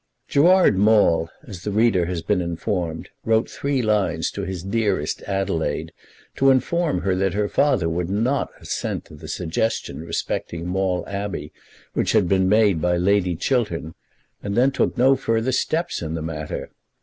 Gerard 0.27 0.79
Maule, 0.79 1.29
as 1.43 1.61
the 1.61 1.69
reader 1.69 2.05
has 2.07 2.23
been 2.23 2.41
informed, 2.41 3.09
wrote 3.23 3.47
three 3.47 3.83
lines 3.83 4.31
to 4.31 4.41
his 4.41 4.63
dearest 4.63 5.21
Adelaide 5.27 5.91
to 6.37 6.49
inform 6.49 7.01
her 7.01 7.15
that 7.15 7.35
his 7.35 7.51
father 7.51 7.87
would 7.87 8.09
not 8.09 8.49
assent 8.59 9.05
to 9.05 9.13
the 9.13 9.27
suggestion 9.27 9.99
respecting 10.03 10.65
Maule 10.65 11.03
Abbey 11.05 11.53
which 11.93 12.13
had 12.13 12.27
been 12.27 12.49
made 12.49 12.81
by 12.81 12.97
Lady 12.97 13.35
Chiltern, 13.35 13.93
and 14.41 14.55
then 14.55 14.71
took 14.71 14.97
no 14.97 15.15
further 15.15 15.51
steps 15.51 16.01
in 16.01 16.15
the 16.15 16.23
matter. 16.23 16.71